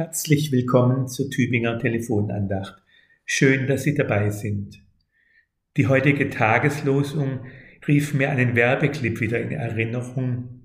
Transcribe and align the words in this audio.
Herzlich 0.00 0.50
willkommen 0.50 1.08
zur 1.08 1.28
Tübinger 1.28 1.78
Telefonandacht. 1.78 2.82
Schön, 3.26 3.66
dass 3.66 3.82
Sie 3.82 3.94
dabei 3.94 4.30
sind. 4.30 4.82
Die 5.76 5.88
heutige 5.88 6.30
Tageslosung 6.30 7.40
rief 7.86 8.14
mir 8.14 8.30
einen 8.30 8.56
Werbeclip 8.56 9.20
wieder 9.20 9.38
in 9.38 9.50
Erinnerung, 9.50 10.64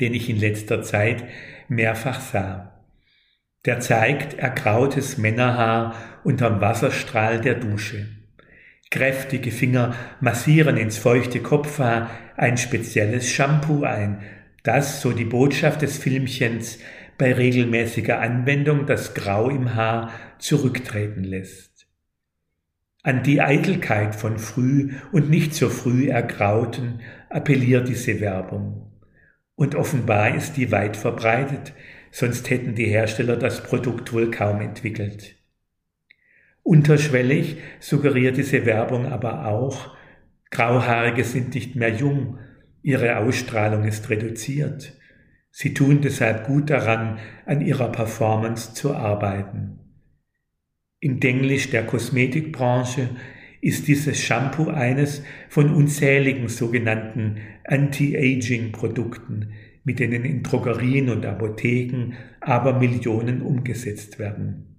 den 0.00 0.14
ich 0.14 0.28
in 0.28 0.36
letzter 0.36 0.82
Zeit 0.82 1.22
mehrfach 1.68 2.20
sah. 2.20 2.84
Der 3.66 3.78
zeigt 3.78 4.34
ergrautes 4.34 5.16
Männerhaar 5.16 5.94
unterm 6.24 6.60
Wasserstrahl 6.60 7.40
der 7.40 7.54
Dusche. 7.54 8.08
Kräftige 8.90 9.52
Finger 9.52 9.94
massieren 10.20 10.76
ins 10.76 10.98
feuchte 10.98 11.38
Kopfhaar 11.38 12.10
ein 12.36 12.56
spezielles 12.56 13.30
Shampoo 13.30 13.84
ein, 13.84 14.22
das, 14.64 15.00
so 15.00 15.12
die 15.12 15.24
Botschaft 15.24 15.82
des 15.82 15.98
Filmchens, 15.98 16.78
bei 17.18 17.32
regelmäßiger 17.32 18.20
Anwendung 18.20 18.86
das 18.86 19.14
Grau 19.14 19.48
im 19.48 19.74
Haar 19.74 20.12
zurücktreten 20.38 21.24
lässt. 21.24 21.86
An 23.02 23.22
die 23.22 23.40
Eitelkeit 23.40 24.14
von 24.14 24.38
früh 24.38 24.92
und 25.10 25.28
nicht 25.28 25.54
so 25.54 25.68
früh 25.68 26.08
Ergrauten 26.08 27.00
appelliert 27.28 27.88
diese 27.88 28.20
Werbung. 28.20 28.92
Und 29.54 29.74
offenbar 29.74 30.34
ist 30.34 30.56
die 30.56 30.70
weit 30.70 30.96
verbreitet, 30.96 31.72
sonst 32.10 32.48
hätten 32.50 32.74
die 32.74 32.86
Hersteller 32.86 33.36
das 33.36 33.62
Produkt 33.62 34.12
wohl 34.12 34.30
kaum 34.30 34.60
entwickelt. 34.60 35.36
Unterschwellig 36.62 37.56
suggeriert 37.80 38.36
diese 38.36 38.66
Werbung 38.66 39.06
aber 39.06 39.46
auch, 39.46 39.96
Grauhaarige 40.50 41.24
sind 41.24 41.54
nicht 41.54 41.74
mehr 41.74 41.88
jung, 41.88 42.38
ihre 42.82 43.16
Ausstrahlung 43.16 43.84
ist 43.84 44.10
reduziert. 44.10 44.92
Sie 45.54 45.74
tun 45.74 46.00
deshalb 46.00 46.46
gut 46.46 46.70
daran, 46.70 47.18
an 47.44 47.60
ihrer 47.60 47.92
Performance 47.92 48.72
zu 48.72 48.94
arbeiten. 48.94 49.78
Im 50.98 51.20
Denglisch 51.20 51.68
der 51.68 51.84
Kosmetikbranche 51.84 53.10
ist 53.60 53.86
dieses 53.86 54.18
Shampoo 54.18 54.70
eines 54.70 55.22
von 55.50 55.74
unzähligen 55.74 56.48
sogenannten 56.48 57.36
Anti-Aging-Produkten, 57.64 59.52
mit 59.84 59.98
denen 59.98 60.24
in 60.24 60.42
Drogerien 60.42 61.10
und 61.10 61.26
Apotheken 61.26 62.14
aber 62.40 62.78
Millionen 62.78 63.42
umgesetzt 63.42 64.18
werden. 64.18 64.78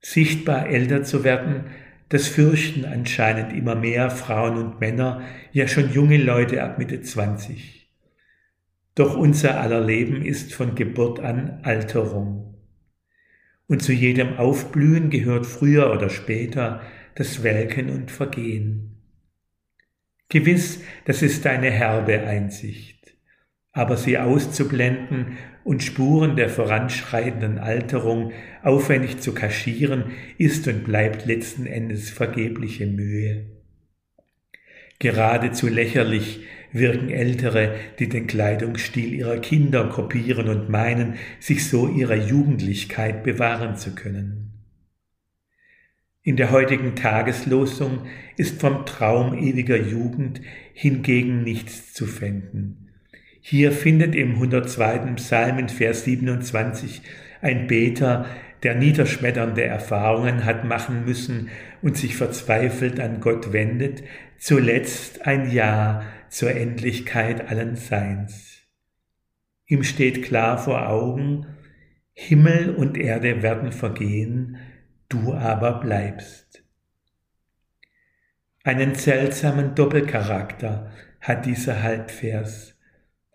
Sichtbar 0.00 0.68
älter 0.68 1.04
zu 1.04 1.24
werden, 1.24 1.64
das 2.10 2.28
fürchten 2.28 2.84
anscheinend 2.84 3.54
immer 3.54 3.76
mehr 3.76 4.10
Frauen 4.10 4.58
und 4.58 4.80
Männer, 4.80 5.22
ja 5.52 5.66
schon 5.66 5.90
junge 5.90 6.18
Leute 6.18 6.62
ab 6.62 6.78
Mitte 6.78 7.00
20. 7.00 7.83
Doch 8.94 9.16
unser 9.16 9.60
aller 9.60 9.80
Leben 9.80 10.22
ist 10.22 10.54
von 10.54 10.74
Geburt 10.74 11.18
an 11.20 11.60
Alterung. 11.62 12.54
Und 13.66 13.82
zu 13.82 13.92
jedem 13.92 14.36
Aufblühen 14.36 15.10
gehört 15.10 15.46
früher 15.46 15.92
oder 15.92 16.10
später 16.10 16.82
das 17.16 17.42
Welken 17.42 17.90
und 17.90 18.10
Vergehen. 18.10 19.02
Gewiss, 20.28 20.80
das 21.06 21.22
ist 21.22 21.46
eine 21.46 21.70
herbe 21.70 22.20
Einsicht, 22.20 23.16
aber 23.72 23.96
sie 23.96 24.18
auszublenden 24.18 25.38
und 25.64 25.82
Spuren 25.82 26.36
der 26.36 26.48
voranschreitenden 26.48 27.58
Alterung 27.58 28.32
aufwendig 28.62 29.20
zu 29.20 29.32
kaschieren, 29.32 30.12
ist 30.38 30.68
und 30.68 30.84
bleibt 30.84 31.26
letzten 31.26 31.66
Endes 31.66 32.10
vergebliche 32.10 32.86
Mühe. 32.86 33.53
Geradezu 35.04 35.68
lächerlich 35.68 36.40
wirken 36.72 37.10
Ältere, 37.10 37.74
die 37.98 38.08
den 38.08 38.26
Kleidungsstil 38.26 39.12
ihrer 39.12 39.36
Kinder 39.36 39.84
kopieren 39.90 40.48
und 40.48 40.70
meinen, 40.70 41.16
sich 41.40 41.68
so 41.68 41.88
ihrer 41.88 42.14
Jugendlichkeit 42.14 43.22
bewahren 43.22 43.76
zu 43.76 43.94
können. 43.94 44.54
In 46.22 46.36
der 46.36 46.50
heutigen 46.50 46.96
Tageslosung 46.96 48.06
ist 48.38 48.62
vom 48.62 48.86
Traum 48.86 49.36
ewiger 49.36 49.76
Jugend 49.76 50.40
hingegen 50.72 51.42
nichts 51.42 51.92
zu 51.92 52.06
finden. 52.06 52.88
Hier 53.42 53.72
findet 53.72 54.14
im 54.14 54.36
102. 54.36 55.16
Psalm 55.16 55.58
in 55.58 55.68
Vers 55.68 56.04
27 56.04 57.02
ein 57.42 57.66
Beter, 57.66 58.24
der 58.64 58.74
niederschmetternde 58.74 59.62
Erfahrungen 59.62 60.44
hat 60.44 60.64
machen 60.64 61.04
müssen 61.04 61.50
und 61.82 61.96
sich 61.96 62.16
verzweifelt 62.16 62.98
an 62.98 63.20
Gott 63.20 63.52
wendet, 63.52 64.02
zuletzt 64.38 65.26
ein 65.26 65.50
Ja 65.50 66.02
zur 66.28 66.50
Endlichkeit 66.50 67.48
allen 67.48 67.76
Seins. 67.76 68.62
Ihm 69.66 69.84
steht 69.84 70.22
klar 70.22 70.58
vor 70.58 70.88
Augen, 70.88 71.46
Himmel 72.12 72.74
und 72.74 72.96
Erde 72.96 73.42
werden 73.42 73.72
vergehen, 73.72 74.56
du 75.08 75.34
aber 75.34 75.80
bleibst. 75.80 76.64
Einen 78.62 78.94
seltsamen 78.94 79.74
Doppelcharakter 79.74 80.90
hat 81.20 81.44
dieser 81.44 81.82
Halbvers. 81.82 82.73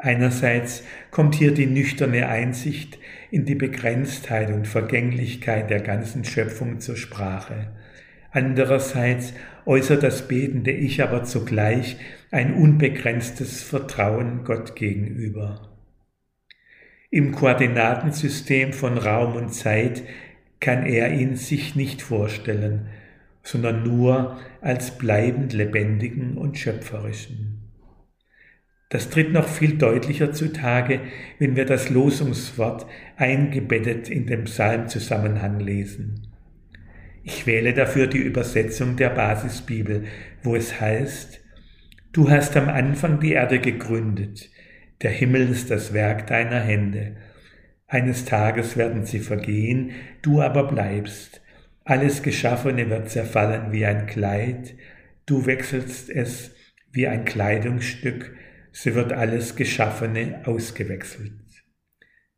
Einerseits 0.00 0.84
kommt 1.10 1.34
hier 1.34 1.52
die 1.52 1.66
nüchterne 1.66 2.28
Einsicht 2.28 3.00
in 3.32 3.44
die 3.44 3.56
Begrenztheit 3.56 4.52
und 4.52 4.68
Vergänglichkeit 4.68 5.70
der 5.70 5.80
ganzen 5.80 6.24
Schöpfung 6.24 6.78
zur 6.78 6.96
Sprache. 6.96 7.72
Andererseits 8.30 9.34
äußert 9.66 10.04
das 10.04 10.28
betende 10.28 10.70
Ich 10.70 11.02
aber 11.02 11.24
zugleich 11.24 11.96
ein 12.30 12.54
unbegrenztes 12.54 13.62
Vertrauen 13.62 14.44
Gott 14.44 14.76
gegenüber. 14.76 15.68
Im 17.10 17.32
Koordinatensystem 17.32 18.72
von 18.72 18.98
Raum 18.98 19.34
und 19.34 19.52
Zeit 19.52 20.04
kann 20.60 20.86
er 20.86 21.12
ihn 21.12 21.34
sich 21.34 21.74
nicht 21.74 22.02
vorstellen, 22.02 22.86
sondern 23.42 23.82
nur 23.82 24.38
als 24.60 24.96
bleibend 24.96 25.54
lebendigen 25.54 26.38
und 26.38 26.56
schöpferischen. 26.56 27.67
Das 28.88 29.10
tritt 29.10 29.32
noch 29.32 29.48
viel 29.48 29.76
deutlicher 29.76 30.32
zutage, 30.32 31.00
wenn 31.38 31.56
wir 31.56 31.66
das 31.66 31.90
Losungswort 31.90 32.86
eingebettet 33.16 34.08
in 34.08 34.26
dem 34.26 34.44
Psalmzusammenhang 34.44 35.60
lesen. 35.60 36.28
Ich 37.22 37.46
wähle 37.46 37.74
dafür 37.74 38.06
die 38.06 38.18
Übersetzung 38.18 38.96
der 38.96 39.10
Basisbibel, 39.10 40.04
wo 40.42 40.56
es 40.56 40.80
heißt, 40.80 41.42
Du 42.12 42.30
hast 42.30 42.56
am 42.56 42.70
Anfang 42.70 43.20
die 43.20 43.32
Erde 43.32 43.60
gegründet, 43.60 44.50
der 45.02 45.10
Himmel 45.10 45.50
ist 45.50 45.70
das 45.70 45.92
Werk 45.92 46.26
deiner 46.26 46.58
Hände. 46.58 47.16
Eines 47.86 48.24
Tages 48.24 48.78
werden 48.78 49.04
sie 49.04 49.20
vergehen, 49.20 49.92
du 50.22 50.40
aber 50.40 50.64
bleibst. 50.64 51.42
Alles 51.84 52.22
Geschaffene 52.22 52.88
wird 52.88 53.10
zerfallen 53.10 53.72
wie 53.72 53.84
ein 53.84 54.06
Kleid, 54.06 54.74
du 55.26 55.44
wechselst 55.44 56.08
es 56.08 56.54
wie 56.90 57.06
ein 57.06 57.26
Kleidungsstück, 57.26 58.34
so 58.80 58.94
wird 58.94 59.12
alles 59.12 59.56
Geschaffene 59.56 60.42
ausgewechselt. 60.44 61.32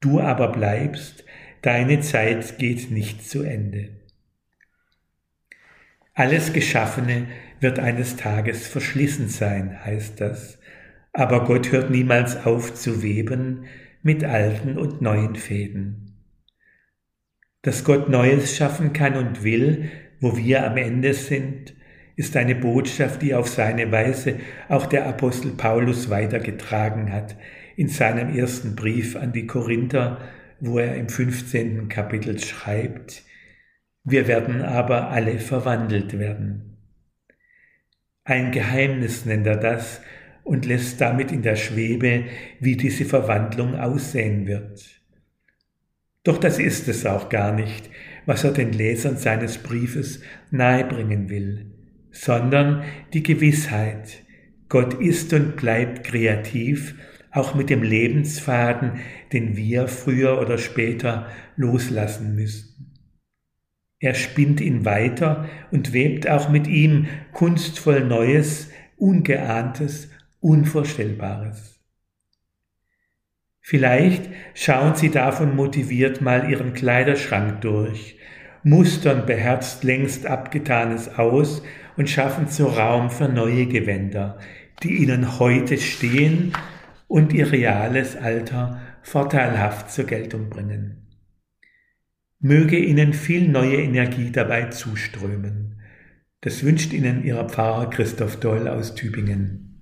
Du 0.00 0.18
aber 0.18 0.50
bleibst, 0.50 1.24
deine 1.62 2.00
Zeit 2.00 2.58
geht 2.58 2.90
nicht 2.90 3.24
zu 3.24 3.44
Ende. 3.44 3.90
Alles 6.12 6.52
Geschaffene 6.52 7.28
wird 7.60 7.78
eines 7.78 8.16
Tages 8.16 8.66
verschlissen 8.66 9.28
sein, 9.28 9.84
heißt 9.84 10.20
das, 10.20 10.58
aber 11.12 11.44
Gott 11.44 11.70
hört 11.70 11.90
niemals 11.90 12.44
auf 12.44 12.74
zu 12.74 13.00
weben 13.00 13.66
mit 14.02 14.24
alten 14.24 14.76
und 14.76 15.00
neuen 15.00 15.36
Fäden. 15.36 16.16
Dass 17.62 17.84
Gott 17.84 18.08
Neues 18.08 18.56
schaffen 18.56 18.92
kann 18.92 19.14
und 19.14 19.44
will, 19.44 19.88
wo 20.20 20.36
wir 20.36 20.66
am 20.66 20.78
Ende 20.78 21.14
sind, 21.14 21.74
ist 22.16 22.36
eine 22.36 22.54
Botschaft, 22.54 23.22
die 23.22 23.34
auf 23.34 23.48
seine 23.48 23.90
Weise 23.90 24.40
auch 24.68 24.86
der 24.86 25.06
Apostel 25.06 25.52
Paulus 25.52 26.10
weitergetragen 26.10 27.12
hat 27.12 27.36
in 27.76 27.88
seinem 27.88 28.34
ersten 28.34 28.76
Brief 28.76 29.16
an 29.16 29.32
die 29.32 29.46
Korinther, 29.46 30.20
wo 30.60 30.78
er 30.78 30.94
im 30.96 31.08
15. 31.08 31.88
Kapitel 31.88 32.38
schreibt, 32.38 33.22
wir 34.04 34.28
werden 34.28 34.62
aber 34.62 35.10
alle 35.10 35.38
verwandelt 35.38 36.18
werden. 36.18 36.76
Ein 38.22 38.52
Geheimnis 38.52 39.24
nennt 39.24 39.46
er 39.46 39.56
das 39.56 40.00
und 40.44 40.66
lässt 40.66 41.00
damit 41.00 41.32
in 41.32 41.42
der 41.42 41.56
Schwebe, 41.56 42.24
wie 42.60 42.76
diese 42.76 43.04
Verwandlung 43.04 43.76
aussehen 43.76 44.46
wird. 44.46 45.02
Doch 46.22 46.38
das 46.38 46.58
ist 46.58 46.88
es 46.88 47.04
auch 47.04 47.28
gar 47.28 47.52
nicht, 47.52 47.90
was 48.24 48.44
er 48.44 48.52
den 48.52 48.72
Lesern 48.72 49.16
seines 49.16 49.58
Briefes 49.58 50.22
nahebringen 50.50 51.28
will, 51.28 51.73
sondern 52.14 52.84
die 53.12 53.22
Gewissheit, 53.22 54.22
Gott 54.68 54.94
ist 54.94 55.32
und 55.32 55.56
bleibt 55.56 56.04
kreativ, 56.04 56.94
auch 57.32 57.54
mit 57.54 57.68
dem 57.68 57.82
Lebensfaden, 57.82 59.00
den 59.32 59.56
wir 59.56 59.88
früher 59.88 60.40
oder 60.40 60.56
später 60.56 61.26
loslassen 61.56 62.36
müssen. 62.36 62.92
Er 63.98 64.14
spinnt 64.14 64.60
ihn 64.60 64.84
weiter 64.84 65.48
und 65.70 65.92
webt 65.92 66.28
auch 66.28 66.48
mit 66.48 66.66
ihm 66.68 67.06
kunstvoll 67.32 68.04
Neues, 68.04 68.70
Ungeahntes, 68.96 70.10
Unvorstellbares. 70.40 71.80
Vielleicht 73.60 74.30
schauen 74.52 74.94
Sie 74.94 75.10
davon 75.10 75.56
motiviert 75.56 76.20
mal 76.20 76.50
Ihren 76.50 76.74
Kleiderschrank 76.74 77.62
durch, 77.62 78.18
mustern 78.64 79.26
beherzt 79.26 79.84
längst 79.84 80.26
Abgetanes 80.26 81.18
aus 81.18 81.62
und 81.96 82.10
schaffen 82.10 82.48
so 82.48 82.66
Raum 82.66 83.10
für 83.10 83.28
neue 83.28 83.66
Gewänder, 83.66 84.38
die 84.82 84.96
Ihnen 85.02 85.38
heute 85.38 85.78
stehen 85.78 86.52
und 87.06 87.32
Ihr 87.32 87.52
reales 87.52 88.16
Alter 88.16 88.80
vorteilhaft 89.02 89.90
zur 89.90 90.06
Geltung 90.06 90.48
bringen. 90.50 91.06
Möge 92.40 92.78
Ihnen 92.78 93.12
viel 93.12 93.48
neue 93.48 93.76
Energie 93.76 94.32
dabei 94.32 94.64
zuströmen. 94.64 95.80
Das 96.40 96.64
wünscht 96.64 96.92
Ihnen 96.92 97.24
Ihr 97.24 97.42
Pfarrer 97.44 97.88
Christoph 97.90 98.40
Doll 98.40 98.68
aus 98.68 98.94
Tübingen. 98.94 99.73